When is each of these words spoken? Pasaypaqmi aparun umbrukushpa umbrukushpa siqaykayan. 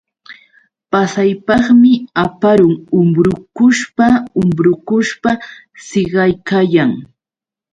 Pasaypaqmi 0.91 1.93
aparun 2.23 2.75
umbrukushpa 2.99 4.05
umbrukushpa 4.41 5.31
siqaykayan. 5.85 6.91